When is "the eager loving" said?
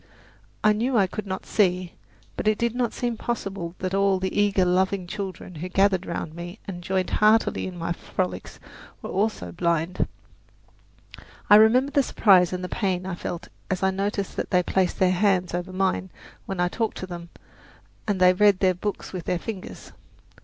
4.17-5.05